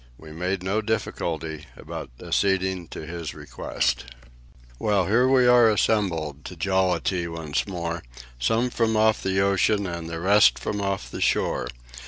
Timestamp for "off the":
8.97-9.39, 10.81-11.21